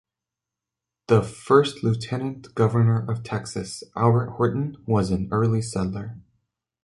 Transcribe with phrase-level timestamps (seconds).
[1.09, 6.17] The first lieutenant governor of Texas, Albert Horton, was an early settler.